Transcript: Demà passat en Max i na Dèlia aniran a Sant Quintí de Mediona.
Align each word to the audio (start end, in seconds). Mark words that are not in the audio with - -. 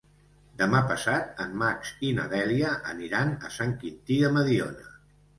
Demà 0.59 0.79
passat 0.91 1.41
en 1.43 1.51
Max 1.63 1.91
i 2.07 2.09
na 2.19 2.25
Dèlia 2.31 2.71
aniran 2.93 3.35
a 3.49 3.53
Sant 3.57 3.75
Quintí 3.83 4.17
de 4.23 4.33
Mediona. 4.39 4.89